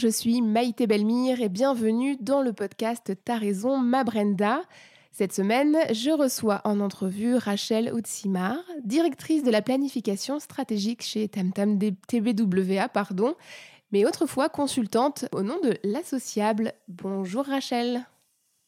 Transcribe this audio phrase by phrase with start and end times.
[0.00, 4.62] je suis Maïté Belmire et bienvenue dans le podcast T'as raison, ma Brenda.
[5.12, 11.78] Cette semaine, je reçois en entrevue Rachel Outsimar, directrice de la planification stratégique chez Tamtam
[11.78, 13.34] TBWA, pardon,
[13.92, 16.72] mais autrefois consultante au nom de l'Associable.
[16.88, 18.00] Bonjour Rachel.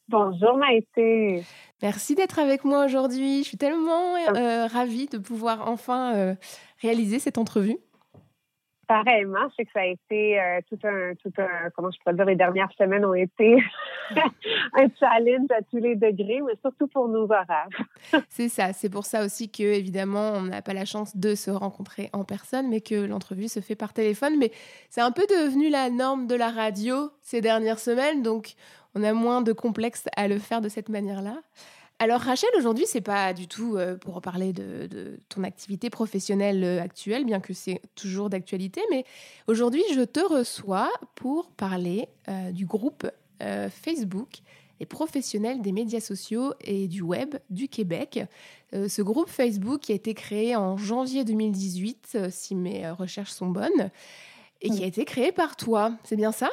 [0.09, 1.45] Bonjour Maïté.
[1.81, 3.39] Merci d'être avec moi aujourd'hui.
[3.39, 6.35] Je suis tellement euh, ravie de pouvoir enfin euh,
[6.83, 7.79] réaliser cette entrevue.
[8.89, 12.15] Pareillement, je sais que ça a été euh, tout un, tout un, comment je pourrais
[12.15, 13.63] dire, les dernières semaines ont été
[14.75, 17.69] un challenge à tous les degrés, mais surtout pour nos horaires.
[18.29, 21.51] c'est ça, c'est pour ça aussi que, évidemment, on n'a pas la chance de se
[21.51, 24.37] rencontrer en personne, mais que l'entrevue se fait par téléphone.
[24.39, 24.51] Mais
[24.91, 28.55] c'est un peu devenu la norme de la radio ces dernières semaines, donc
[28.95, 31.37] on a moins de complexe à le faire de cette manière-là.
[31.99, 36.83] Alors Rachel, aujourd'hui, c'est pas du tout euh, pour parler de, ton activité professionnelle euh,
[36.83, 39.05] actuelle, bien que c'est toujours d'actualité, mais
[39.47, 43.09] aujourd'hui, je te reçois pour parler euh, du groupe
[43.71, 44.39] Facebook
[44.79, 48.21] les professionnels des médias sociaux et du web du Québec.
[48.73, 53.91] ce groupe Facebook qui a été créé en janvier 2018, si mes recherches sont bonnes,
[54.61, 55.97] et qui a été créé par toi.
[56.05, 56.51] C'est bien ça?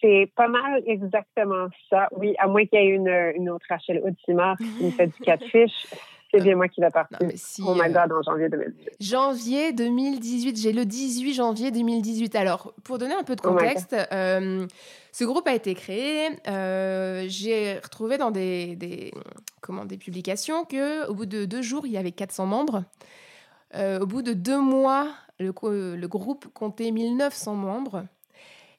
[0.00, 2.08] C'est pas mal exactement ça.
[2.12, 5.20] Oui, à moins qu'il y ait une, une autre Rachel Audimar qui me fait du
[5.22, 5.86] catfish.
[6.30, 7.18] C'est bien moi qui vais partir.
[7.66, 8.96] oh my God, en janvier 2018.
[9.00, 10.56] Janvier 2018.
[10.56, 12.36] J'ai le 18 janvier 2018.
[12.36, 14.66] Alors, pour donner un peu de oh contexte, euh,
[15.10, 16.28] ce groupe a été créé.
[16.46, 19.12] Euh, j'ai retrouvé dans des, des,
[19.60, 22.84] comment, des publications qu'au bout de deux jours, il y avait 400 membres.
[23.74, 25.08] Euh, au bout de deux mois,
[25.40, 25.52] le,
[25.96, 28.04] le groupe comptait 1900 membres.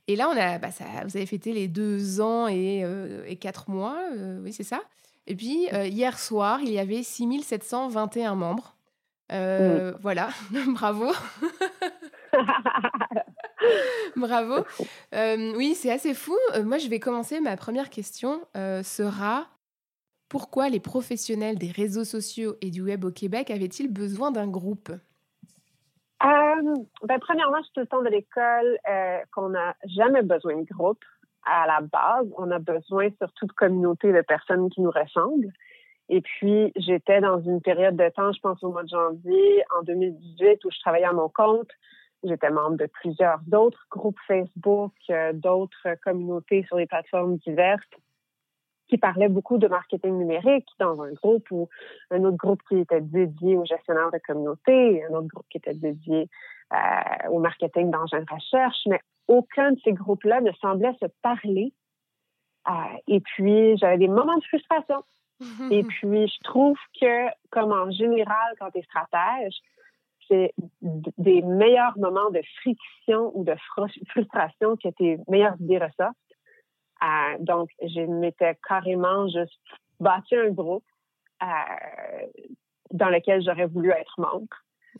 [0.07, 3.35] Et là, on a, bah, ça, vous avez fêté les deux ans et, euh, et
[3.35, 4.81] quatre mois, euh, oui, c'est ça.
[5.27, 8.75] Et puis, euh, hier soir, il y avait 6721 membres.
[9.29, 10.29] Voilà,
[10.73, 11.11] bravo.
[14.15, 14.65] bravo.
[15.13, 16.35] oui, c'est assez fou.
[16.65, 17.39] moi, je vais commencer.
[17.39, 19.47] Ma première question sera
[20.27, 24.91] pourquoi les professionnels des réseaux sociaux et du web au Québec avaient-ils besoin d'un groupe?
[27.03, 30.65] Ben, premièrement, je suis tout le temps de l'école euh, qu'on n'a jamais besoin de
[30.65, 31.03] groupe.
[31.45, 35.51] À la base, on a besoin surtout de communauté de personnes qui nous ressemblent.
[36.09, 39.81] Et puis, j'étais dans une période de temps, je pense au mois de janvier, en
[39.83, 41.69] 2018, où je travaillais à mon compte.
[42.23, 47.81] J'étais membre de plusieurs d'autres groupes Facebook, euh, d'autres communautés sur les plateformes diverses
[48.91, 51.69] qui parlait beaucoup de marketing numérique dans un groupe ou
[52.11, 55.73] un autre groupe qui était dédié aux gestionnaires de communauté, un autre groupe qui était
[55.73, 56.27] dédié
[56.73, 58.99] euh, au marketing d'engins de recherche, mais
[59.29, 61.71] aucun de ces groupes-là ne semblait se parler.
[62.67, 62.71] Euh,
[63.07, 65.05] et puis, j'avais des moments de frustration.
[65.71, 69.55] et puis, je trouve que, comme en général, quand tu es stratège,
[70.27, 70.53] c'est
[71.17, 73.55] des meilleurs moments de friction ou de
[74.09, 76.17] frustration que tes meilleures idées ressortent.
[77.03, 79.59] Euh, donc, je m'étais carrément juste
[79.99, 80.83] bâti un groupe
[81.41, 81.47] euh,
[82.91, 84.47] dans lequel j'aurais voulu être membre.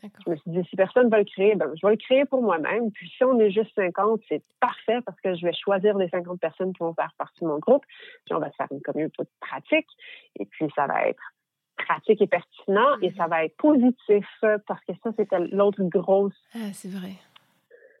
[0.02, 2.24] Je me suis dit, si personne ne va le créer, ben, je vais le créer
[2.24, 2.90] pour moi-même.
[2.92, 6.40] Puis si on est juste 50, c'est parfait parce que je vais choisir les 50
[6.40, 7.84] personnes qui vont faire partie de mon groupe.
[8.24, 9.88] Puis on va se faire une communauté pratique.
[10.40, 11.22] Et puis ça va être
[11.76, 16.72] pratique et pertinent et ça va être positif parce que ça, c'était l'autre grosse ah,
[16.72, 17.12] c'est vrai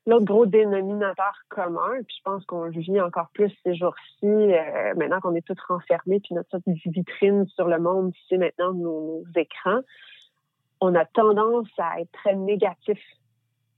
[0.06, 4.94] l'autre gros dénominateur commun, puis je pense qu'on le vit encore plus ces jours-ci, euh,
[4.96, 9.80] maintenant qu'on est tous renfermés, puis notre vitrine sur le monde, c'est maintenant nos, écrans,
[10.80, 12.98] on a tendance à être très négatif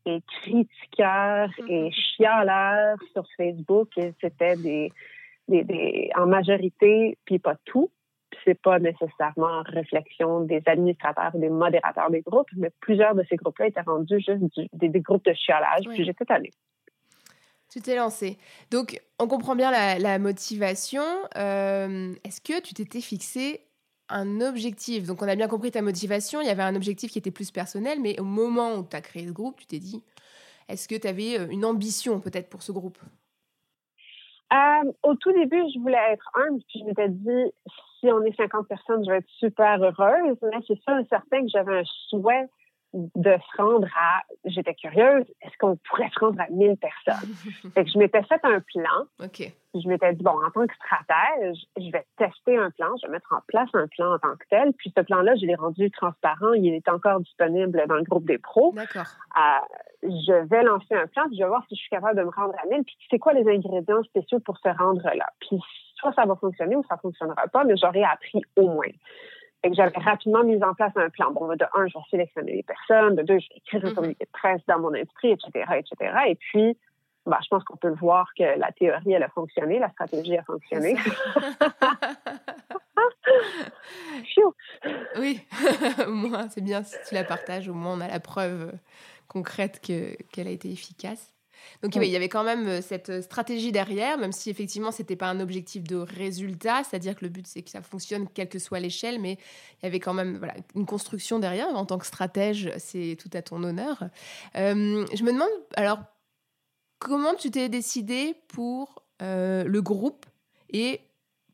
[0.06, 1.92] et critiqueur et mm-hmm.
[1.92, 4.92] chialeur sur Facebook, et c'était des,
[5.48, 7.90] des, des, en majorité, puis pas tout,
[8.44, 13.36] c'est pas nécessairement réflexion des administrateurs ou des modérateurs des groupes, mais plusieurs de ces
[13.36, 14.42] groupes-là étaient rendus juste
[14.72, 16.52] des, groupes de chiolage, puis j'étais allée.
[17.70, 18.38] Tu t'es lancé.
[18.70, 21.02] Donc, on comprend bien la, motivation.
[21.36, 23.62] Euh, est-ce que tu t'étais fixé
[24.08, 25.06] un objectif?
[25.06, 26.40] Donc, on a bien compris ta motivation.
[26.40, 29.00] Il y avait un objectif qui était plus personnel, mais au moment où tu as
[29.00, 30.02] créé ce groupe, tu t'es dit,
[30.68, 32.98] est-ce que tu avais euh, une ambition peut-être pour ce groupe?
[34.52, 37.52] Euh, au tout début, je voulais être humble, puis je m'étais dit,
[38.04, 40.36] si on est 50 personnes, je vais être super heureuse.
[40.42, 42.48] Mais c'est sûr et certain que j'avais un souhait
[42.92, 47.34] de se rendre à, j'étais curieuse, est-ce qu'on pourrait se rendre à 1000 personnes?
[47.74, 49.06] fait que je m'étais fait un plan.
[49.20, 49.52] OK.
[49.74, 53.14] je m'étais dit, bon, en tant que stratège, je vais tester un plan, je vais
[53.14, 54.72] mettre en place un plan en tant que tel.
[54.74, 56.52] Puis ce plan-là, je l'ai rendu transparent.
[56.52, 58.72] Il est encore disponible dans le groupe des pros.
[58.76, 59.06] D'accord.
[59.36, 59.60] Euh,
[60.04, 62.30] je vais lancer un plan, puis je vais voir si je suis capable de me
[62.30, 62.84] rendre à 1000.
[62.84, 65.26] Puis c'est quoi les ingrédients spéciaux pour se rendre là?
[65.40, 65.58] Puis
[66.04, 68.92] soit ça va fonctionner ou ça fonctionnera pas, mais j'aurai appris au moins.
[69.62, 71.32] Fait que j'avais rapidement mis en place un plan.
[71.32, 73.16] Bon, de un, je vais sélectionner les personnes.
[73.16, 73.94] De deux, je vais écrire un mhm.
[73.94, 76.14] communiqué de presse dans mon esprit, etc., etc.
[76.28, 76.76] Et puis,
[77.24, 80.36] bah, je pense qu'on peut le voir que la théorie, elle a fonctionné, la stratégie
[80.36, 80.96] a fonctionné.
[85.18, 85.40] oui,
[86.08, 88.72] moins, c'est bien si tu la partages, au moins on a la preuve
[89.28, 91.33] concrète qu'elle a été efficace.
[91.82, 95.16] Donc il y avait quand même euh, cette euh, stratégie derrière, même si effectivement c'était
[95.16, 98.58] pas un objectif de résultat, c'est-à-dire que le but c'est que ça fonctionne quelle que
[98.58, 99.32] soit l'échelle, mais
[99.80, 101.68] il y avait quand même voilà, une construction derrière.
[101.68, 104.04] En tant que stratège, c'est tout à ton honneur.
[104.56, 105.98] Euh, je me demande alors
[106.98, 110.26] comment tu t'es décidé pour le groupe
[110.70, 111.00] et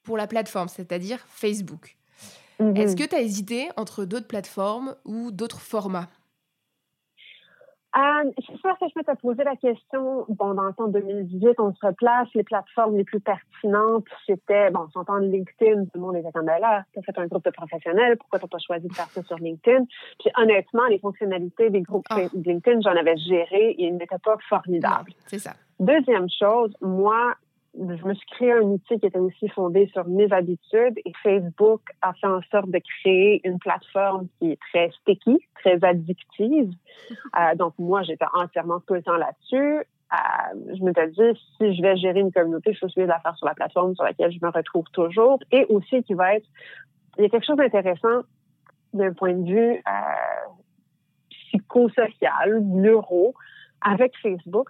[0.02, 1.96] pour la plateforme, c'est-à-dire Facebook?
[2.58, 2.76] Mhm.
[2.76, 6.08] Est-ce que tu as hésité entre d'autres plateformes ou d'autres formats?
[7.96, 11.74] Euh, c'est sûr que je m'étais posé la question, bon, dans le temps 2018, on
[11.74, 16.16] se replace, les plateformes les plus pertinentes, c'était, bon, on s'entend LinkedIn, tout le monde
[16.16, 18.94] était comme, ben là, t'as fait un groupe de professionnels, pourquoi t'as pas choisi de
[18.94, 19.86] faire ça sur LinkedIn?
[20.20, 22.20] Puis honnêtement, les fonctionnalités des groupes ah.
[22.32, 25.12] LinkedIn, j'en avais géré et ils n'étaient pas formidables.
[25.26, 25.54] C'est ça.
[25.80, 27.34] Deuxième chose, moi,
[27.74, 31.80] je me suis créé un outil qui était aussi fondé sur mes habitudes et Facebook
[32.02, 36.72] a fait en sorte de créer une plateforme qui est très sticky, très addictive.
[37.36, 39.84] Euh, donc moi, j'étais entièrement tout le temps là-dessus.
[40.12, 43.18] Euh, je m'étais dit, si je vais gérer une communauté, je suis obligée de la
[43.20, 46.46] faire sur la plateforme sur laquelle je me retrouve toujours et aussi qui va être,
[47.18, 48.22] il y a quelque chose d'intéressant
[48.92, 50.50] d'un point de vue euh,
[51.30, 53.34] psychosocial, neuro,
[53.80, 54.68] avec Facebook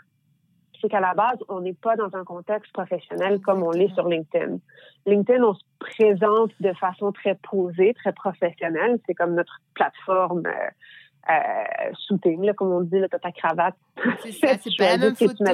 [0.81, 4.09] c'est qu'à la base, on n'est pas dans un contexte professionnel comme on l'est sur
[4.09, 4.59] LinkedIn.
[5.07, 8.99] LinkedIn, on se présente de façon très posée, très professionnelle.
[9.07, 13.77] C'est comme notre plateforme euh, euh shooting, comme on dit, là, ta cravate.
[14.23, 15.45] C'est ça, c'est pas la même photo,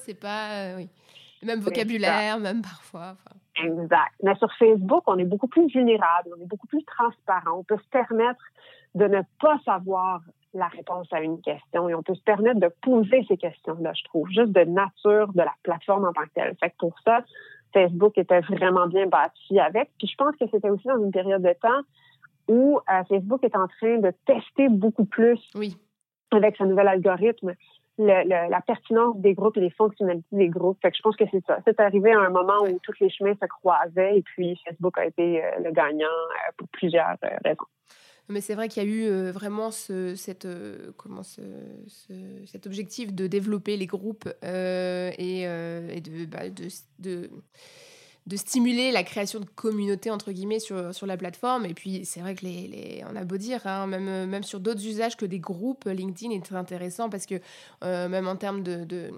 [0.00, 0.88] c'est pas, euh, oui.
[1.42, 3.16] Le même vocabulaire, même parfois.
[3.62, 4.12] Exact.
[4.22, 7.58] Mais sur Facebook, on est beaucoup plus vulnérable, on est beaucoup plus transparent.
[7.58, 8.42] On peut se permettre
[8.94, 10.20] de ne pas savoir
[10.56, 14.04] la réponse à une question et on peut se permettre de poser ces questions-là, je
[14.04, 16.56] trouve, juste de nature de la plateforme en tant que telle.
[16.60, 17.20] Fait que pour ça,
[17.72, 19.90] Facebook était vraiment bien bâti avec.
[19.98, 21.82] Puis je pense que c'était aussi dans une période de temps
[22.48, 25.76] où euh, Facebook est en train de tester beaucoup plus oui.
[26.30, 27.54] avec sa nouvel algorithme
[27.98, 30.78] la pertinence des groupes et les fonctionnalités des groupes.
[30.82, 31.60] Fait que je pense que c'est ça.
[31.64, 35.06] C'est arrivé à un moment où tous les chemins se croisaient et puis Facebook a
[35.06, 37.64] été euh, le gagnant euh, pour plusieurs raisons.
[38.28, 41.42] Mais c'est vrai qu'il y a eu euh, vraiment ce, cette, euh, comment ce,
[42.46, 45.44] cet objectif de développer les groupes euh, et,
[46.00, 47.30] de, bah, de,
[48.26, 51.66] de, stimuler la création de communautés, entre guillemets, sur, sur la plateforme.
[51.66, 54.58] Et puis, c'est vrai que les, les, on a beau dire, hein, même, même sur
[54.58, 57.36] d'autres usages que des groupes, LinkedIn est très intéressant parce que
[57.82, 59.12] même en termes de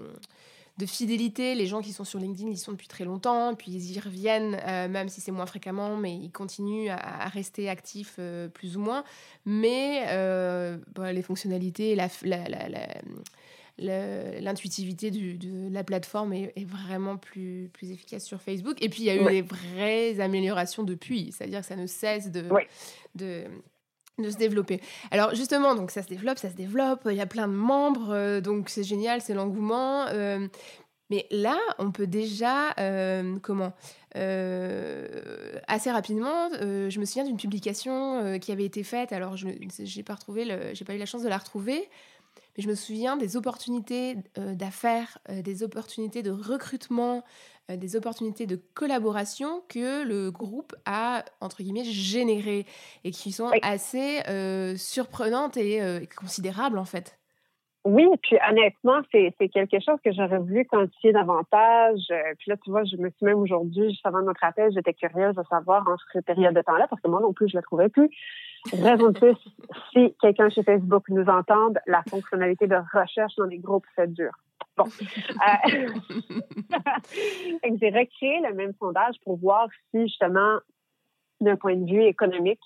[0.79, 1.55] de fidélité.
[1.55, 4.57] Les gens qui sont sur LinkedIn, ils sont depuis très longtemps, puis ils y reviennent,
[4.65, 8.79] euh, même si c'est moins fréquemment, mais ils continuent à, rester actifs euh, plus ou
[8.79, 9.03] moins.
[9.45, 11.97] Mais euh, bah, les fonctionnalités,
[13.77, 18.81] l'intuitivité de la plateforme est, vraiment plus, plus efficace sur Facebook.
[18.81, 22.31] Et puis, il y a eu des vraies améliorations depuis, c'est-à-dire que ça ne cesse
[22.31, 22.45] de,
[23.15, 23.43] de,
[24.21, 24.81] de se développer.
[25.11, 28.11] Alors justement, donc ça se développe, ça se développe, il y a plein de membres,
[28.11, 30.07] euh, donc c'est génial, c'est l'engouement.
[30.07, 30.47] Euh,
[31.09, 33.73] mais là, on peut déjà, euh, comment
[34.15, 39.11] Assez rapidement, je me souviens d'une publication qui avait été faite.
[39.11, 40.17] Alors, je n'ai pas
[40.85, 41.89] pas eu la chance de la retrouver,
[42.57, 47.23] mais je me souviens des opportunités d'affaires, des opportunités de recrutement,
[47.69, 52.65] euh, des opportunités de collaboration que le groupe a, entre guillemets, générées
[53.03, 57.18] et qui sont assez euh, surprenantes et euh, considérables, en fait.
[57.85, 62.01] Oui, puis honnêtement, c'est quelque chose que j'aurais voulu quantifier davantage.
[62.37, 65.35] puis là, tu vois, je me suis même aujourd'hui, juste avant notre appel, j'étais curieuse
[65.35, 67.63] de savoir en cette période de temps-là, parce que moi non plus, je ne la
[67.63, 68.09] trouvais plus.
[68.73, 69.37] Raison de plus,
[69.93, 74.31] si quelqu'un chez Facebook nous entende, la fonctionnalité de recherche dans les groupes, c'est dur.
[74.75, 74.85] Bon.
[74.85, 75.87] Euh,
[77.79, 80.59] j'ai recréé le même sondage pour voir si, justement,
[81.41, 82.61] d'un point de vue économique,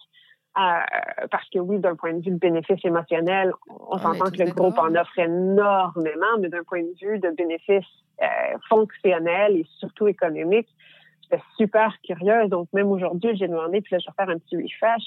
[0.56, 3.54] euh, parce que oui, d'un point de vue de bénéfice émotionnel,
[3.90, 7.86] on, s'entend que le groupe en offre énormément, mais d'un point de vue de bénéfice
[8.22, 8.26] euh,
[8.70, 10.68] fonctionnel et surtout économique,
[11.24, 12.50] j'étais super curieuse.
[12.50, 15.04] Donc, même aujourd'hui, j'ai demandé, puis là, je vais faire un petit refresh,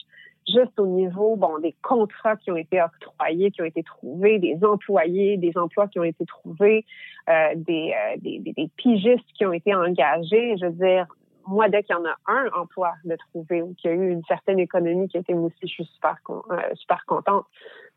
[0.48, 4.58] juste au niveau, bon, des contrats qui ont été octroyés, qui ont été trouvés, des
[4.64, 6.84] employés, des emplois qui ont été trouvés,
[7.28, 10.56] euh, des, euh, des, des, des, pigistes qui ont été engagés.
[10.60, 11.06] Je veux dire,
[11.46, 14.10] moi, dès qu'il y en a un emploi de trouver ou qu'il y a eu
[14.10, 17.46] une certaine économie qui a été aussi, je suis super, euh, super contente.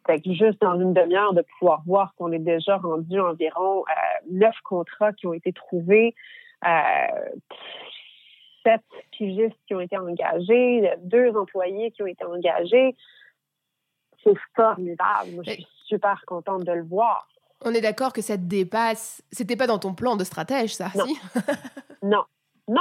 [0.05, 3.93] Fait que juste dans une demi-heure, de pouvoir voir qu'on est déjà rendu environ euh,
[4.31, 6.15] neuf contrats qui ont été trouvés,
[6.65, 7.29] euh,
[8.63, 12.95] sept pigistes qui ont été engagés, deux employés qui ont été engagés.
[14.23, 15.31] C'est formidable.
[15.33, 17.27] Moi, je suis super contente de le voir.
[17.63, 19.21] On est d'accord que ça te dépasse.
[19.31, 21.05] C'était pas dans ton plan de stratège, ça, non.
[21.05, 21.17] si?
[22.03, 22.23] non,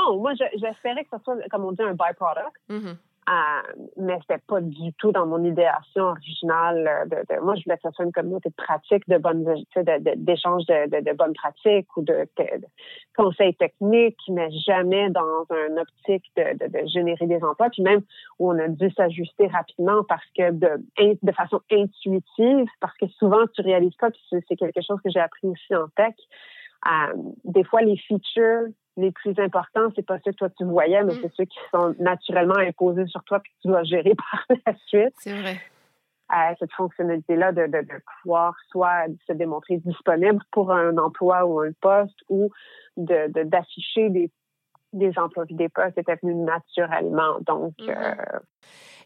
[0.08, 2.56] non, moi, j'espérais que ce soit, comme on dit, un byproduct.
[2.70, 2.96] Mm-hmm.
[3.28, 7.08] Euh, mais c'était pas du tout dans mon idéation originale.
[7.10, 9.44] De, moi, je voulais que ce soit une communauté de pratique, de bonnes,
[10.16, 12.26] d'échange de, de, bonnes pratiques ou de,
[13.14, 17.68] conseils techniques, mais jamais dans un optique de, générer des emplois.
[17.68, 18.00] Puis même
[18.38, 20.82] où on a dû s'ajuster rapidement parce que de,
[21.22, 25.20] de façon intuitive, parce que souvent tu réalises pas, puis c'est quelque chose que j'ai
[25.20, 26.14] appris aussi en tech.
[26.86, 27.12] Euh,
[27.44, 31.14] des fois, les features les plus importants, c'est pas ceux que toi tu voyais, mais
[31.14, 31.18] mm.
[31.22, 34.14] c'est ceux qui sont naturellement imposés sur toi puis que tu dois gérer
[34.48, 35.14] par la suite.
[35.18, 35.56] C'est vrai.
[36.30, 37.86] Euh, cette fonctionnalité-là de, de,
[38.20, 42.50] pouvoir soit se démontrer disponible pour un emploi ou un poste ou
[42.98, 44.30] de d'afficher des
[45.16, 47.38] emplois et des postes était venu naturellement.
[47.46, 47.90] Donc, mm-hmm.
[47.90, 48.38] euh,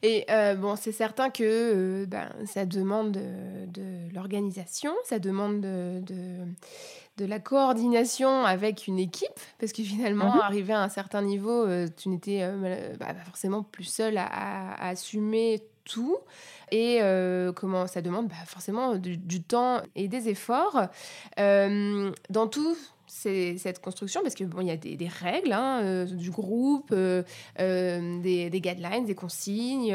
[0.04, 6.02] et euh, bon, c'est certain que ben, ça demande de, de l'organisation, ça demande de,
[7.18, 10.40] de la coordination avec une équipe, parce que finalement, mhm.
[10.40, 14.74] arrivé à un certain niveau, euh, tu n'étais euh, bah, pas forcément plus seul à,
[14.88, 16.16] assumer tout.
[16.70, 20.88] Et euh, comment ça demande bah, forcément du, du, temps et des efforts.
[21.36, 22.76] dans tout
[23.14, 27.22] cette construction parce que bon il y a des, règles hein, euh, du groupe euh,
[27.60, 29.94] euh, des, guidelines des consignes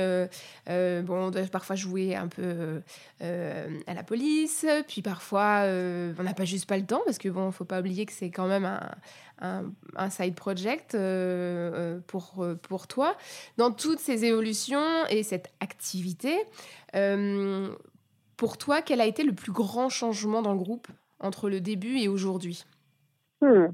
[0.68, 2.82] bon on doit parfois jouer un peu
[3.20, 7.52] à la police puis parfois on n'a pas juste pas le temps parce que bon
[7.52, 8.66] faut pas oublier que c'est quand même
[9.42, 10.96] un, un, side project
[12.08, 13.18] pour pour toi.
[13.58, 16.36] Dans toutes ces évolutions et cette activité
[18.38, 20.88] pour toi quel a été le plus grand changement dans le groupe
[21.20, 22.64] entre le début et aujourd'hui?
[23.42, 23.68] Hmm.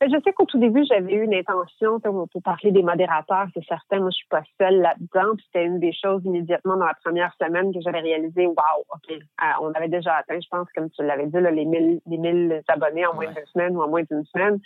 [0.00, 3.64] Ben, je sais qu'au tout début, j'avais eu une intention pour parler des modérateurs, c'est
[3.66, 3.98] certain.
[3.98, 5.36] Moi, je suis pas seule là-dedans.
[5.44, 8.46] C'était une des choses immédiatement dans la première semaine que j'avais réalisé.
[8.46, 8.54] Wow,
[8.94, 12.16] ok, euh, on avait déjà atteint, je pense, comme tu l'avais dit, les 1000 les
[12.16, 14.58] 1000 abonnés en moins de deux semaines ou en moins d'une semaine.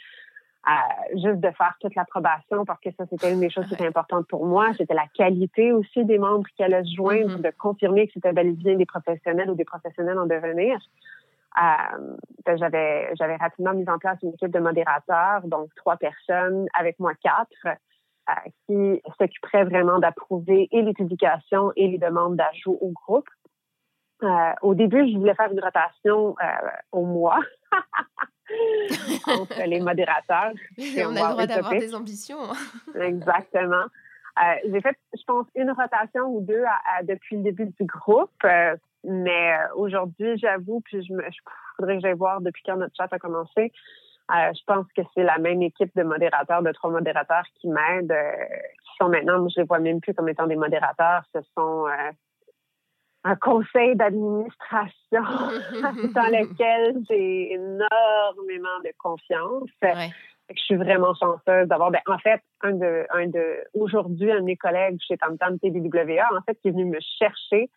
[0.67, 3.87] Euh, juste de faire toute l'approbation parce que ça, c'était une des choses qui était
[3.87, 4.73] importante pour moi.
[4.79, 7.43] C'était la qualité aussi des membres qui allaient se joindre, mm-hmm.
[7.43, 10.79] de confirmer que c'était bel et bien des professionnels ou des professionnels en devenir.
[11.57, 16.67] Euh, ben, j'avais j'avais rapidement mis en place une équipe de modérateurs, donc trois personnes,
[16.75, 17.79] avec moi quatre,
[18.29, 18.33] euh,
[18.67, 23.29] qui s'occuperaient vraiment d'approuver et les publications et les demandes d'ajout au groupe.
[24.23, 26.35] Euh, au début, je voulais faire une rotation
[26.91, 27.41] au mois
[29.27, 30.53] entre les modérateurs.
[30.79, 32.39] On a le droit d'avoir des ambitions.
[33.01, 33.85] Exactement.
[34.65, 36.65] j'ai fait, je pense, une rotation ou deux
[37.05, 38.31] depuis le début du groupe.
[39.05, 41.39] Mais euh, aujourd'hui, j'avoue, puis je me, je
[41.77, 43.73] faudrait que j'aille voir depuis quand notre chat a commencé.
[44.31, 48.13] Euh, je pense que c'est la même équipe de modérateurs, de trois modérateurs qui m'aident,
[48.13, 48.33] euh,
[48.83, 51.23] qui sont maintenant, moi, je les vois même plus comme étant des modérateurs.
[51.35, 51.87] Ce sont
[53.25, 59.69] un conseil d'administration dans lequel j'ai énormément de confiance.
[59.83, 64.45] Je suis vraiment chanceuse d'avoir, ben, en fait, un de, un de, aujourd'hui, un de
[64.45, 67.71] mes collègues chez TamTam TBWA, en fait, qui est venu me chercher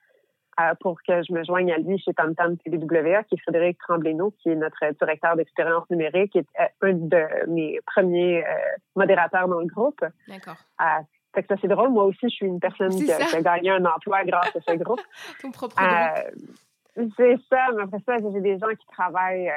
[0.60, 4.34] euh, pour que je me joigne à lui chez TamTam TWA, qui est Frédéric Tremblénaud,
[4.42, 8.50] qui est notre directeur d'expérience numérique, qui est euh, un de mes premiers euh,
[8.96, 10.04] modérateurs dans le groupe.
[10.28, 10.58] D'accord.
[11.36, 11.90] fait que ça, c'est drôle.
[11.90, 15.02] Moi aussi, je suis une personne qui, a gagné un emploi grâce à ce groupe.
[15.42, 17.14] Ton propre groupe.
[17.16, 19.52] C'est ça, mais après ça, j'ai des gens qui travaillent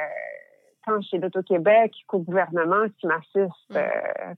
[0.85, 3.89] tant chez l'Auto-Québec qu'au gouvernement qui m'assistent euh,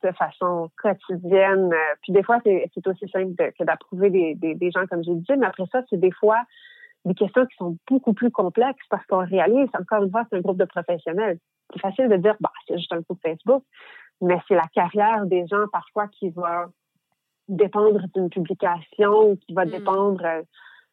[0.03, 1.73] de façon quotidienne.
[2.03, 5.47] Puis des fois, c'est aussi simple que d'approuver des, des, gens, comme j'ai dit, mais
[5.47, 6.43] après ça, c'est des fois
[7.05, 10.41] des questions qui sont beaucoup plus complexes parce qu'on réalise, encore une fois, c'est un
[10.41, 11.39] groupe de professionnels.
[11.73, 13.65] C'est facile de dire, bah, c'est juste un groupe Facebook,
[14.21, 16.67] mais c'est la carrière des gens parfois qui va
[17.49, 19.71] dépendre d'une publication, qui va mm.
[19.71, 20.43] dépendre euh,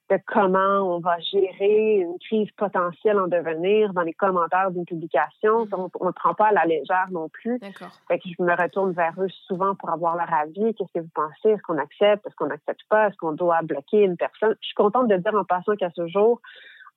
[0.09, 5.65] de comment on va gérer une crise potentielle en devenir dans les commentaires d'une publication.
[5.65, 5.89] Mm-hmm.
[5.99, 7.59] On ne prend pas à la légère non plus.
[8.07, 10.73] Fait que je me retourne vers eux souvent pour avoir leur avis.
[10.73, 11.49] Qu'est-ce que vous pensez?
[11.49, 12.25] Est-ce qu'on accepte?
[12.25, 13.07] Est-ce qu'on n'accepte pas?
[13.07, 14.55] Est-ce qu'on doit bloquer une personne?
[14.61, 16.41] Je suis contente de dire en passant qu'à ce jour,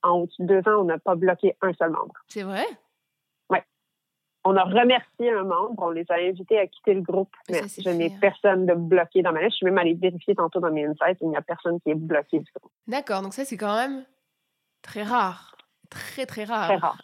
[0.02, 2.14] en au-dessus de deux ans, on n'a pas bloqué un seul membre.
[2.28, 2.64] C'est vrai?
[4.44, 7.30] On a remercié un membre, on les a invités à quitter le groupe.
[7.48, 8.18] Mais je n'ai hein.
[8.20, 9.52] personne de bloqué dans ma liste.
[9.52, 11.94] Je suis même allée vérifier tantôt dans mes insights, il n'y a personne qui est
[11.94, 12.72] bloqué du groupe.
[12.86, 14.04] D'accord, donc ça, c'est quand même
[14.82, 15.52] très rare
[15.92, 16.66] très, très rare.
[16.66, 16.98] Très rare.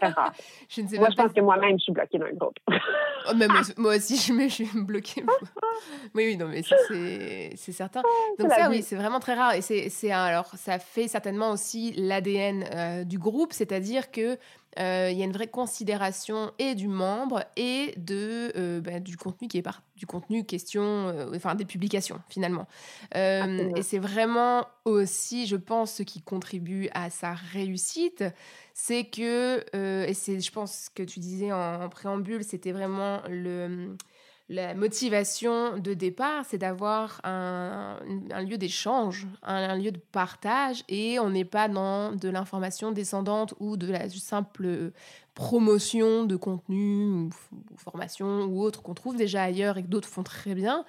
[0.00, 0.32] Très rare.
[0.68, 2.58] je ne sais moi, je pense que moi-même, je suis bloquée dans le groupe.
[2.68, 3.32] Oh,
[3.76, 5.24] moi, aussi, je, je suis bloquée.
[6.14, 8.02] oui, oui, non, mais c'est certain.
[8.04, 9.54] Ah, Donc ça, oui, c'est vraiment très rare.
[9.54, 14.38] Et c'est alors, ça fait certainement aussi l'ADN euh, du groupe, c'est-à-dire que
[14.78, 19.16] euh, il y a une vraie considération et du membre et de euh, bah, du
[19.16, 22.66] contenu qui est par du contenu question euh, enfin des publications finalement.
[23.14, 28.24] Et c'est vraiment aussi je pense ce qui contribue à sa réussite.
[28.72, 29.64] C'est que
[30.06, 33.96] et c'est je pense que tu disais en préambule c'était vraiment le
[34.48, 37.98] la motivation de départ, c'est d'avoir un,
[38.46, 43.76] lieu d'échange, un, lieu de partage, et on n'est pas dans de l'information descendante ou
[43.76, 44.92] de la simple
[45.34, 47.30] promotion de contenu ou,
[47.76, 50.84] formation ou autre qu'on trouve déjà ailleurs et que d'autres font très bien.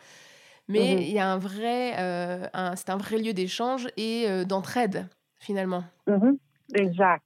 [0.68, 1.02] Mais mhm.
[1.02, 5.08] il y a un vrai, euh, c'est un vrai lieu d'échange et euh, d'entraide
[5.38, 5.84] finalement.
[6.08, 6.38] Mhm.
[6.74, 7.25] Exact.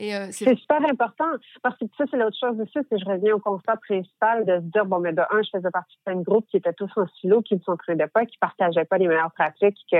[0.00, 1.30] Euh, c'est super important
[1.62, 4.64] parce que ça, c'est l'autre chose aussi, c'est je reviens au constat principal de se
[4.72, 7.42] dire, bon, mais de un, je faisais partie d'un groupe qui était tous en silo,
[7.42, 9.98] qui ne s'entraidaient pas, qui ne partageaient pas les meilleures pratiques, que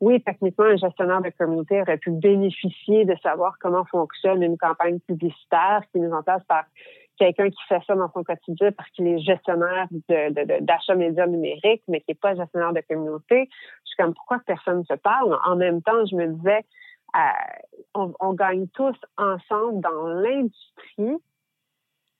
[0.00, 5.00] oui, techniquement, un gestionnaire de communauté aurait pu bénéficier de savoir comment fonctionne une campagne
[5.00, 6.64] publicitaire qui nous en place par
[7.18, 12.00] quelqu'un qui fait ça dans son quotidien parce qu'il est gestionnaire d'achat de, numériques, mais
[12.00, 13.48] qui n'est pas gestionnaire de communauté.
[13.84, 15.38] Je suis comme, pourquoi personne ne se parle?
[15.46, 16.64] En même temps, je me disais,
[17.94, 21.16] on, gagne tous ensemble dans l'industrie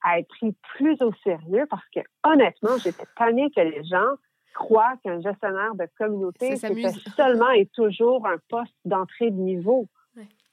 [0.02, 4.16] à être pris plus au sérieux parce que honnêtement, j'étais tannée que les gens
[4.54, 6.56] croient qu'un gestionnaire de communauté,
[7.16, 9.88] seulement et toujours un poste d'entrée de niveau.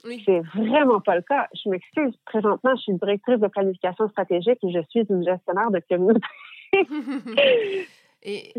[0.05, 0.23] Oui.
[0.25, 1.47] C'est vraiment pas le cas.
[1.53, 2.15] Je m'excuse.
[2.25, 6.25] Présentement, je suis directrice de planification stratégique et je suis une gestionnaire de communauté.
[8.23, 8.51] Et,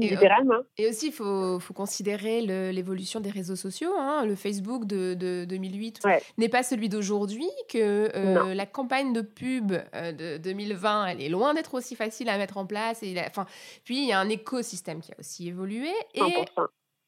[0.79, 2.41] Et aussi, il faut, faut, considérer
[2.73, 3.93] l'évolution des réseaux sociaux.
[3.99, 4.25] Hein.
[4.25, 6.01] Le Facebook de, de 2008
[6.39, 11.29] n'est pas celui d'aujourd'hui, que euh, la campagne de pub euh, de 2020, elle est
[11.29, 13.03] loin d'être aussi facile à mettre en place.
[13.03, 13.47] Et enfin,
[13.85, 15.93] puis, il y a un écosystème qui a aussi évolué.
[16.15, 16.21] Et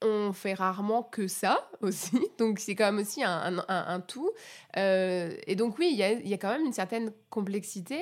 [0.04, 2.18] on fait rarement que ça aussi.
[2.38, 4.30] Donc, c'est quand même aussi un, tout.
[4.76, 8.00] Euh, et donc, oui, il y a, quand même une certaine complexité.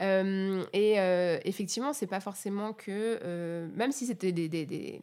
[0.00, 5.00] Euh, et euh, effectivement, c'est pas forcément que, même si c'était des,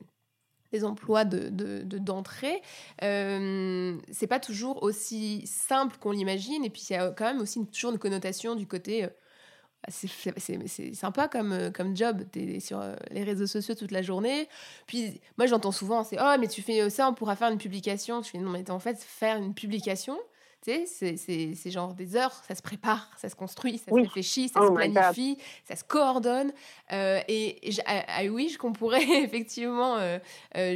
[0.83, 2.61] emplois d'entrée,
[3.01, 6.63] de, c'est pas toujours aussi simple qu'on l'imagine.
[6.65, 9.07] Et puis, il y a quand même aussi toujours une connotation du côté
[9.87, 12.23] c'est sympa comme, euh, comme job.
[12.31, 14.47] Tu es sur euh, les réseaux sociaux toute la journée.
[14.87, 18.21] Puis moi, j'entends souvent c'est Oh, mais tu fais ça, on pourra faire une publication.
[18.21, 20.17] Je fais Non, mais en fait, faire une publication,
[20.61, 24.49] tu sais, c'est genre des heures, ça se prépare, ça se construit, ça se réfléchit,
[24.49, 26.51] ça oh se planifie, ça se coordonne.
[26.91, 29.97] Euh, et, I, wish qu'on pourrait effectivement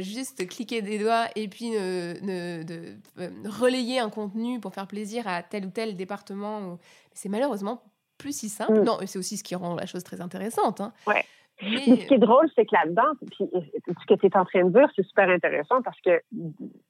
[0.00, 2.96] juste cliquer des doigts et puis de,
[3.44, 6.78] relayer un contenu pour faire plaisir à tel ou tel département.
[7.12, 7.82] C'est malheureusement
[8.18, 8.80] plus si simple.
[8.80, 8.84] Mm.
[8.84, 10.80] Non, c'est aussi ce qui rend la chose très intéressante.
[10.80, 10.92] Hein.
[11.06, 11.24] Ouais.
[11.62, 11.96] Mais...
[11.96, 13.48] ce qui est drôle, c'est que là-dedans, puis
[13.86, 16.20] ce que tu es en train de dire, c'est super intéressant parce que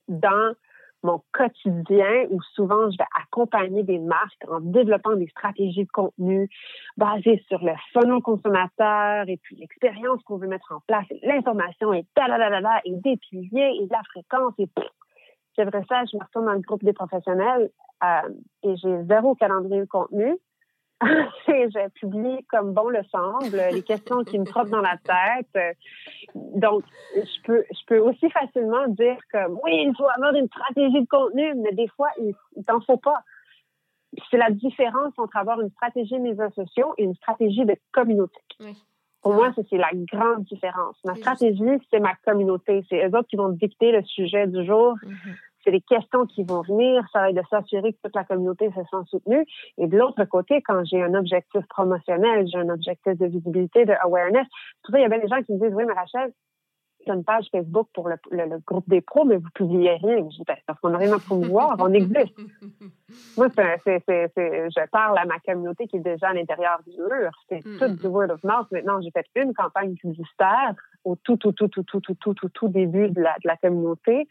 [0.08, 0.54] dans
[1.04, 6.48] mon quotidien où souvent je vais accompagner des marques en développant des stratégies de contenu
[6.96, 12.06] basées sur le funnel consommateur et puis l'expérience qu'on veut mettre en place, l'information et
[12.16, 14.68] da et des piliers et de la fréquence et
[15.56, 17.70] c'est vrai ça, je me retourne dans le groupe des professionnels
[18.02, 18.28] euh,
[18.64, 20.36] et j'ai zéro calendrier de contenu.
[21.46, 25.76] je publie comme bon le semble, les questions qui me trottent dans la tête.
[26.34, 31.00] Donc, je peux, je peux aussi facilement dire que oui, il faut avoir une stratégie
[31.00, 33.20] de contenu, mais des fois, il, t'en faut pas.
[34.30, 38.40] C'est la différence entre avoir une stratégie de médias sociaux et une stratégie de communauté.
[39.22, 40.96] Pour moi, c'est la grande différence.
[41.04, 42.84] Ma stratégie, c'est ma communauté.
[42.88, 44.96] C'est eux autres qui vont dicter le sujet du jour.
[45.02, 48.24] Mm-hmm c'est les questions qui vont venir, ça va être de s'assurer que toute la
[48.24, 49.46] communauté se sent soutenue.
[49.78, 53.94] Et de l'autre côté, quand j'ai un objectif promotionnel, j'ai un objectif de visibilité, de
[54.02, 54.46] awareness,
[54.82, 56.32] tout ça, il y a bien des gens qui me disent, oui, mais Rachel,
[57.12, 58.16] une page Facebook pour le,
[58.66, 60.18] groupe des pros, mais vous publiez rien.
[60.30, 62.34] Je dis, ben, parce qu'on n'a rien à promouvoir, on existe.
[63.36, 67.30] Moi, c'est, je parle à ma communauté qui est déjà à l'intérieur du mur.
[67.48, 68.10] C'est mm, tout mm, du mm.
[68.10, 68.66] word of mouth.
[68.70, 70.74] Maintenant, j'ai fait une campagne publicitaire
[71.04, 73.56] au tout, tout, tout, tout, tout, tout, tout, tout, tout début de la, de la
[73.56, 74.26] communauté.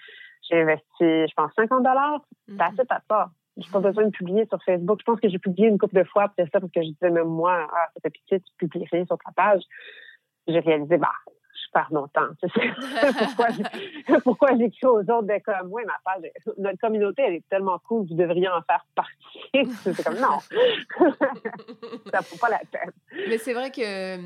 [0.49, 2.21] J'ai investi, je pense, 50 dollars.
[2.59, 3.31] Assez pas pas.
[3.57, 4.99] J'ai pas besoin de publier sur Facebook.
[4.99, 7.11] Je pense que j'ai publié une couple de fois après ça parce que je disais
[7.11, 9.61] même moi, ah, ça fait pitié, tu publies rien sur ta page.
[10.47, 12.29] J'ai réalisé, bah, je perds mon temps.
[13.19, 17.79] pourquoi, pourquoi j'écris aux autres de comme, oui, ma page, notre communauté, elle est tellement
[17.87, 19.13] cool, vous devriez en faire partie.
[19.83, 20.39] c'est comme, non,
[20.99, 22.91] ça ne vaut pas la peine.
[23.29, 24.17] Mais c'est vrai que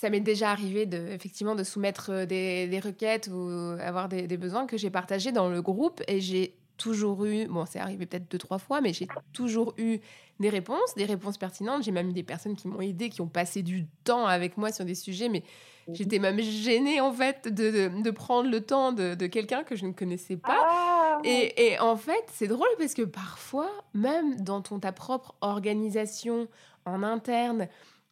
[0.00, 4.38] ça m'est déjà arrivé de, effectivement de soumettre des, des requêtes ou avoir des, des
[4.38, 8.30] besoins que j'ai partagés dans le groupe et j'ai toujours eu, bon, c'est arrivé peut-être
[8.30, 9.98] deux, trois fois, mais j'ai toujours eu
[10.38, 11.82] des réponses, des réponses pertinentes.
[11.82, 14.72] J'ai même eu des personnes qui m'ont aidé, qui ont passé du temps avec moi
[14.72, 15.42] sur des sujets, mais
[15.92, 19.84] j'étais même gênée, en fait, de, de, prendre le temps de, de quelqu'un que je
[19.84, 20.56] ne connaissais pas.
[20.58, 25.34] Ah, et, et, en fait, c'est drôle parce que parfois, même dans ton, ta propre
[25.42, 26.48] organisation
[26.86, 27.68] en interne,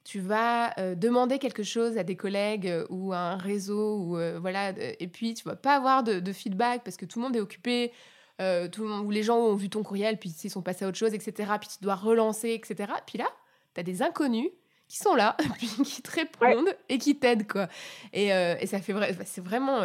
[0.09, 4.17] tu vas euh, demander quelque chose à des collègues euh, ou à un réseau, ou,
[4.17, 7.27] euh, voilà, et puis tu vas pas avoir de, de, feedback parce que tout le
[7.27, 7.93] monde est occupé
[8.41, 10.87] euh, tout le monde, où les gens ont vu ton courriel, puis ils sont passés
[10.87, 11.53] à autre chose, etc.
[11.61, 12.91] Puis tu dois relancer, etc.
[13.07, 13.27] Puis là,
[13.75, 14.49] tu as des inconnus
[14.89, 17.69] qui sont là, puis qui te répondent et qui t'aident, quoi.
[18.15, 19.83] Et, et, ça fait vrai, c'est vraiment,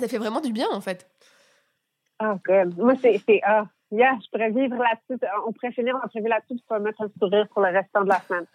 [0.00, 1.08] ça fait vraiment du bien, en fait.
[2.18, 2.38] Ah,
[2.76, 5.24] Moi, c'est, ah, yeah, je pourrais vivre là-dessus.
[5.46, 8.46] On pourrait finir l'entrevue là-dessus pour mettre un sourire pour le restant de la semaine.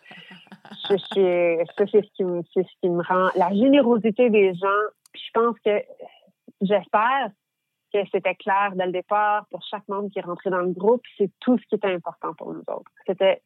[0.88, 4.68] C'est ce qui me, ce qui me rend la générosité des gens.
[5.14, 5.82] Puis je pense que,
[6.62, 7.32] j'espère
[7.94, 11.02] que c'était clair dès le départ pour chaque membre qui est rentré dans le groupe,
[11.18, 12.92] c'est tout ce qui était important pour nous autres.
[13.08, 13.42] C'était,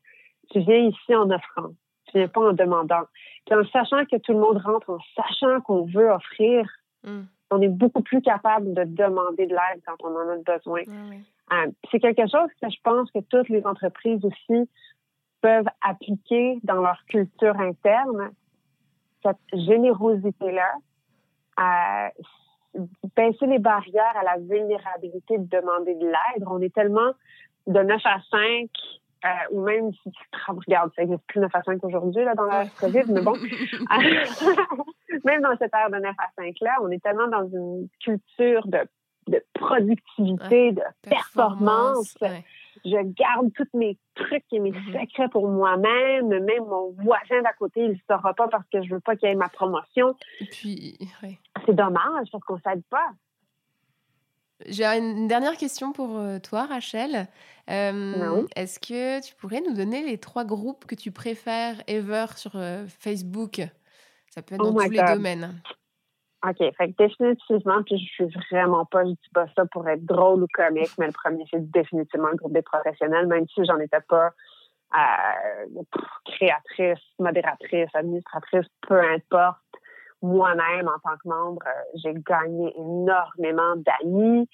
[0.51, 1.69] tu viens ici en offrant,
[2.07, 3.03] tu viens pas en demandant.
[3.45, 6.69] Puis en sachant que tout le monde rentre, en sachant qu'on veut offrir,
[7.03, 7.21] mm.
[7.51, 10.81] on est beaucoup plus capable de demander de l'aide quand on en a besoin.
[11.51, 14.69] Euh, c'est quelque chose que je pense que toutes les entreprises aussi
[15.43, 18.31] peuvent appliquer dans leur culture interne.
[19.21, 20.71] Cette générosité-là,
[21.59, 22.79] euh,
[23.15, 26.45] baisser les barrières à la vulnérabilité de demander de l'aide.
[26.47, 27.11] On est tellement
[27.67, 28.69] de 9 à 5,
[29.25, 32.65] euh, ou même si tu regardes, ça n'existe plus 9 à 5 aujourd'hui dans la
[32.79, 33.33] COVID, mais bon,
[35.25, 38.79] même dans cette ère de 9 à 5-là, on est tellement dans une culture de,
[39.27, 42.17] de productivité, de performance
[42.85, 45.01] je garde tous mes trucs et mes mm-hmm.
[45.01, 46.27] secrets pour moi-même.
[46.27, 49.29] Même mon voisin d'à côté, il ne saura pas parce que je veux pas qu'il
[49.29, 50.15] y ait ma promotion.
[50.39, 50.97] Et puis,
[51.65, 53.11] C'est dommage parce qu'on ne s'aide pas.
[54.67, 57.27] J'ai une dernière question pour euh, toi, Rachel.
[57.69, 62.55] Euh, est-ce que tu pourrais nous donner les trois groupes que tu préfères ever sur
[62.55, 63.61] euh, Facebook?
[64.29, 65.61] Ça peut être oh dans tous les domaines.
[66.45, 66.57] OK.
[66.57, 70.43] Fait que définitivement, puis je suis vraiment pas, je dis pas ça pour être drôle
[70.43, 74.01] ou comique, mais le premier, c'est définitivement le groupe des professionnels, même si j'en étais
[74.01, 74.31] pas
[74.95, 75.81] euh,
[76.25, 79.57] créatrice, modératrice, administratrice, peu importe.
[80.21, 84.47] Moi-même, en tant que membre, euh, j'ai gagné énormément d'amis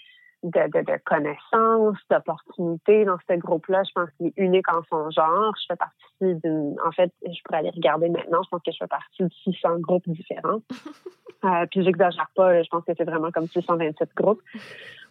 [0.44, 3.84] de, de, connaissances, d'opportunités dans ce groupe-là.
[3.84, 5.54] Je pense qu'il est unique en son genre.
[5.60, 6.76] Je fais partie d'une...
[6.86, 8.42] En fait, je pourrais aller regarder maintenant.
[8.44, 10.62] Je pense que je fais partie de 600 groupes différents.
[11.44, 12.64] euh, puis j'exagère pas.
[12.64, 14.42] Je pense que c'est vraiment comme 627 groupes.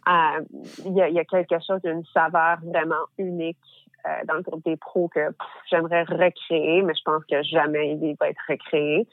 [0.08, 0.44] Euh,
[0.86, 3.58] il y, a, y, a, quelque chose d'une saveur vraiment unique
[4.06, 5.34] euh, dans le groupe des pros que
[5.70, 9.06] j'aimerais recréer, mais je pense que jamais il va être recréé.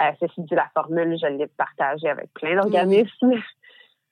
[0.00, 3.34] Euh, ceci dit, la formule, je l'ai partagée avec plein d'organismes.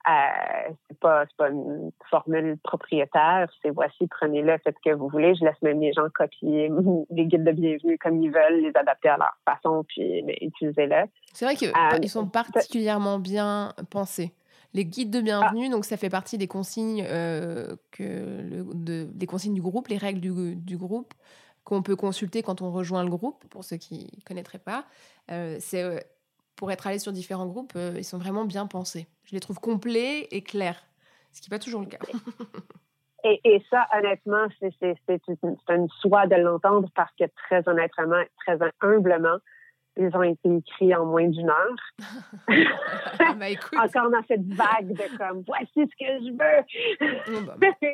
[0.08, 3.50] Euh, c'est pas, pas une formule propriétaire.
[3.60, 5.34] C'est voici, prenez-le, faites ce que vous voulez.
[5.34, 6.70] Je laisse même les gens copier
[7.10, 11.04] les guides de bienvenue comme ils veulent, les adapter à leur façon, puis utilisez-le.
[11.34, 14.32] C'est vrai qu'ils euh, sont particulièrement bien pensés.
[14.72, 19.26] Les guides de bienvenue, donc ça fait partie des consignes euh, que le, de, des
[19.26, 21.12] consignes du groupe, les règles du, du groupe
[21.64, 23.44] qu'on peut consulter quand on rejoint le groupe.
[23.50, 24.84] Pour ceux qui connaîtraient pas,
[25.58, 26.06] c'est
[26.60, 29.06] pour être allé sur différents groupes, euh, ils sont vraiment bien pensés.
[29.24, 30.78] Je les trouve complets et clairs,
[31.32, 31.96] ce qui n'est pas toujours le cas.
[33.24, 39.38] et, ça, honnêtement, c'est une, une soie de l'entendre parce que très honnêtement, très humblement,
[39.96, 41.76] ils ont été écrits en moins d'une heure.
[43.38, 43.46] bah,
[43.82, 47.38] Encore dans cette vague de comme voici ce que je veux.
[47.38, 47.88] Oh, bah, bah.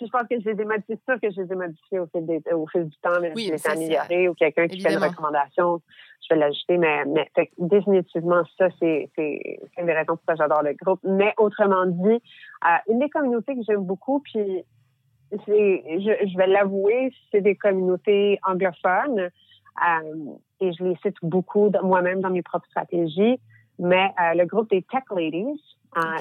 [0.00, 2.42] Je pense que je les ai modifiés, sûr que je les ai modifiés au fil,
[2.52, 5.02] au fil du temps, mais oui, je les ai améliorés ou quelqu'un qui fait une
[5.02, 5.80] recommandation,
[6.22, 11.00] je vais l'ajouter, mais, mais définitivement, ça, c'est une des raisons pourquoi j'adore le groupe.
[11.04, 12.20] Mais autrement dit,
[12.64, 14.64] euh, une des communautés que j'aime beaucoup, puis
[15.32, 19.30] je, je vais l'avouer, c'est des communautés anglophones,
[19.82, 23.40] euh, et je les cite beaucoup moi-même dans mes propres stratégies,
[23.78, 25.60] mais euh, le groupe des Tech Ladies,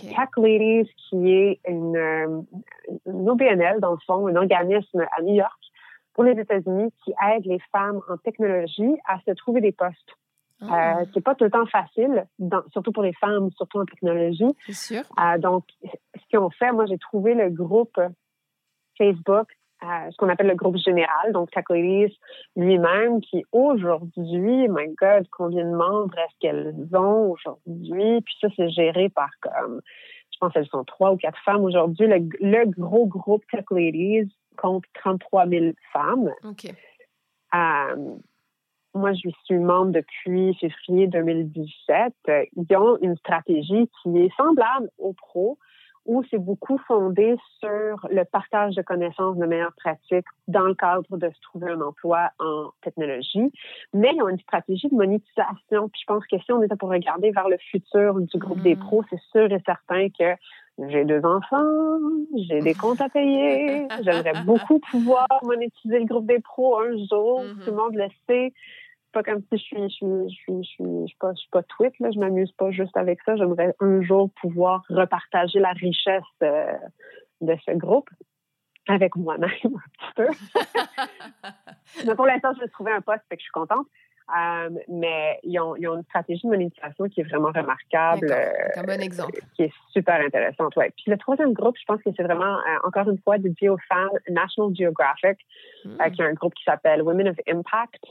[0.01, 2.45] Tech Ladies, qui est une,
[3.05, 5.59] une OBNL, dans le fond, un organisme à New York
[6.13, 10.13] pour les États-Unis qui aide les femmes en technologie à se trouver des postes.
[10.61, 11.01] Ah.
[11.01, 12.25] Euh, c'est pas tout le temps facile,
[12.71, 14.55] surtout pour les femmes, surtout en technologie.
[14.65, 15.01] C'est sûr.
[15.19, 17.99] Euh, donc, ce qu'ils ont fait, moi, j'ai trouvé le groupe
[18.97, 19.47] Facebook
[20.11, 22.17] ce qu'on appelle le groupe général, donc Ladies
[22.55, 28.21] lui-même, qui aujourd'hui, my God, combien de membres est-ce qu'elles ont aujourd'hui?
[28.21, 29.81] Puis ça, c'est géré par comme,
[30.31, 32.07] je pense qu'elles sont trois ou quatre femmes aujourd'hui.
[32.07, 36.31] Le, gros groupe Ladies compte 33 000 femmes.
[36.43, 36.73] OK.
[37.55, 38.15] Euh,
[38.95, 42.13] moi, je suis membre depuis février 2017.
[42.55, 45.57] Ils ont une stratégie qui est semblable aux pros,
[46.05, 51.17] où c'est beaucoup fondé sur le partage de connaissances de meilleures pratiques dans le cadre
[51.17, 53.51] de se trouver un emploi en technologie.
[53.93, 55.89] Mais ils ont une stratégie de monétisation.
[55.89, 58.75] Puis je pense que si on était pour regarder vers le futur du groupe des
[58.75, 58.79] mm.
[58.79, 60.35] pros, c'est sûr et certain que
[60.89, 61.99] j'ai deux enfants,
[62.47, 67.43] j'ai des comptes à payer, j'aimerais beaucoup pouvoir monétiser le groupe des pros un jour.
[67.43, 67.63] Mm-hmm.
[67.63, 68.53] Tout le monde le sait
[69.13, 71.49] pas comme si je suis, je suis, je suis, je suis, je pas, je suis
[71.49, 73.35] pas tweet, là, je m'amuse pas juste avec ça.
[73.35, 76.73] J'aimerais un jour pouvoir repartager la richesse euh,
[77.39, 78.09] de ce groupe
[78.89, 80.27] avec moi-même un petit peu.
[82.07, 83.87] mais pour l'instant, je vais trouver un poste, fait que je suis contente.
[84.37, 88.25] Euh, mais ils ont, ils ont, une stratégie de monétisation qui est vraiment remarquable.
[88.29, 89.37] C'est un bon euh, exemple.
[89.53, 90.91] Qui est super intéressante, ouais.
[90.95, 94.17] Puis le troisième groupe, je pense que c'est vraiment, encore une fois, dédié aux femmes,
[94.29, 95.37] National Geographic,
[95.83, 96.11] mm.
[96.11, 98.01] qui est un groupe qui s'appelle Women of Impact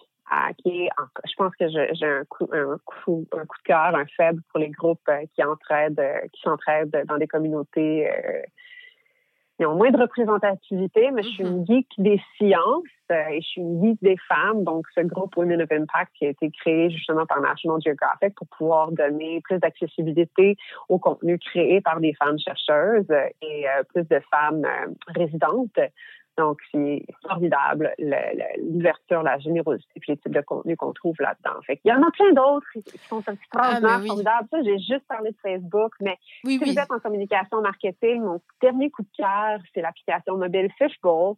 [0.58, 0.88] qui
[1.24, 4.60] je pense que j'ai un coup, un, coup, un coup de cœur, un faible pour
[4.60, 8.42] les groupes euh, qui entraident, euh, qui s'entraident dans des communautés euh,
[9.58, 11.66] qui ont moins de représentativité, mais je suis une mm-hmm.
[11.66, 14.64] geek des sciences et je suis une geek des femmes.
[14.64, 18.46] Donc, ce groupe Women of Impact qui a été créé justement par National Geographic pour
[18.48, 20.56] pouvoir donner plus d'accessibilité
[20.88, 24.66] au contenu créé par des femmes chercheuses et plus de femmes
[25.08, 25.78] résidentes.
[26.38, 31.60] Donc, c'est formidable, l'ouverture, la générosité, puis les types de contenus qu'on trouve là-dedans.
[31.66, 34.48] Fait Il y en a plein d'autres qui sont extraordinaires, ah, formidables.
[34.50, 38.90] Ça, j'ai juste parlé de Facebook, mais si vous êtes en communication marketing, mon dernier
[38.90, 41.36] coup de cœur, c'est l'application mobile Fishbowl.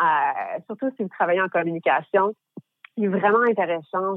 [0.00, 2.34] Euh, surtout si vous travaillez en communication,
[2.96, 4.14] c'est vraiment intéressant.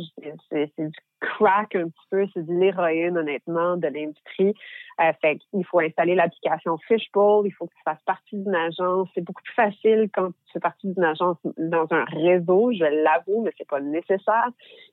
[0.50, 4.54] C'est du crack un petit peu, c'est de l'héroïne, honnêtement, de l'industrie.
[5.00, 9.10] Euh, fait qu'il faut installer l'application Fishbowl, il faut que tu fasses partie d'une agence.
[9.14, 13.44] C'est beaucoup plus facile quand tu fais partie d'une agence dans un réseau, je l'avoue,
[13.44, 14.50] mais c'est pas nécessaire.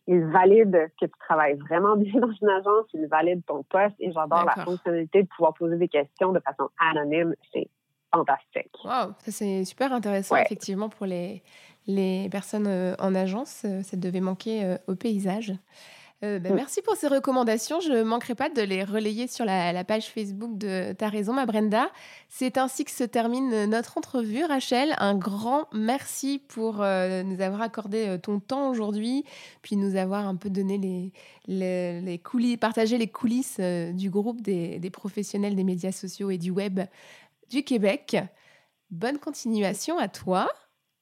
[0.07, 4.13] Il valide que tu travailles vraiment bien dans une agence, il valide ton poste et
[4.13, 7.35] j'adore la fonctionnalité de pouvoir poser des questions de façon anonyme.
[7.53, 7.69] C'est
[8.15, 8.71] fantastique.
[8.85, 11.43] Wow, ça c'est super intéressant effectivement pour les,
[11.87, 13.63] les personnes euh, en agence.
[13.65, 15.55] Euh, ça devait manquer euh, au paysage.
[16.23, 16.55] Ben, mm.
[16.55, 17.81] Merci pour ces recommandations.
[17.81, 21.45] Je ne manquerai pas de les relayer sur la, page Facebook de Ta raison, ma
[21.45, 21.91] Brenda.
[22.31, 24.43] C'est ainsi que se termine notre entrevue.
[24.43, 29.27] Rachel, un grand merci pour nous avoir accordé ton temps aujourd'hui,
[29.61, 31.13] puis nous avoir un peu donné les,
[31.47, 36.39] les, les coulisses, partagé les coulisses du groupe des, des, professionnels des médias sociaux et
[36.39, 36.81] du web
[37.51, 38.17] du Québec.
[38.91, 40.49] Bonne continuation à toi.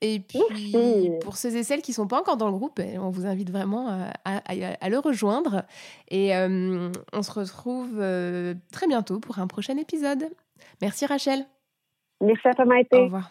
[0.05, 2.99] Et puis, pour ceux et celles qui ne sont pas encore dans le groupe, eh,
[2.99, 5.63] on vous invite vraiment à, le rejoindre.
[6.09, 10.25] Et euh, on se retrouve euh, très bientôt pour un prochain épisode.
[10.81, 11.47] Merci Rachel.
[12.21, 12.99] Merci à toi Maïté.
[12.99, 13.31] Au revoir.